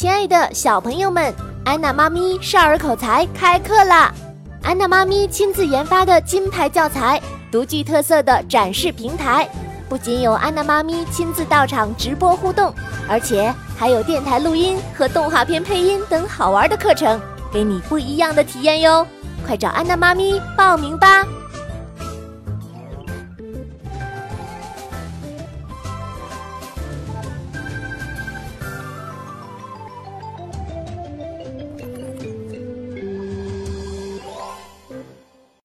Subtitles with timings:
[0.00, 1.30] 亲爱的小朋友们，
[1.62, 4.10] 安娜妈咪少儿口才开课啦！
[4.62, 7.20] 安娜妈咪亲自研发的金牌教材，
[7.52, 9.46] 独具特色的展示平台，
[9.90, 12.72] 不仅有安娜妈咪亲自到场直播互动，
[13.10, 17.20] 而且还有电台录音和动画片配音等好玩的课程，
[17.52, 19.06] 给你不一样的体验哟！
[19.46, 21.26] 快找安娜妈咪报名吧！